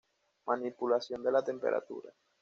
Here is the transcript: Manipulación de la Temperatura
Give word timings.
Manipulación 0.47 1.21
de 1.21 1.31
la 1.31 1.43
Temperatura 1.43 2.11